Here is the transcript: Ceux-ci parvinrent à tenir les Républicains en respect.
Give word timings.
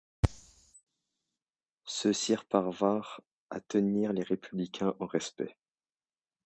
Ceux-ci 1.85 2.35
parvinrent 2.49 3.21
à 3.51 3.59
tenir 3.61 4.13
les 4.13 4.23
Républicains 4.23 4.95
en 4.99 5.05
respect. 5.05 5.55